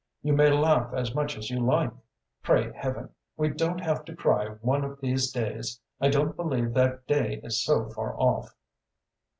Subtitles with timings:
[0.23, 1.91] You may laugh as much as you like...
[2.41, 5.79] pray heaven we don't have to cry one of these days!
[5.99, 8.51] I don't believe that day is so far off."